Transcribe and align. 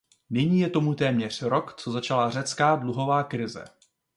Nyní 0.29 0.59
je 0.61 0.69
tomu 0.69 0.93
téměř 0.95 1.41
rok, 1.41 1.73
co 1.73 1.91
začala 1.91 2.29
řecká 2.29 2.75
dluhová 2.75 3.23
krize. 3.23 3.63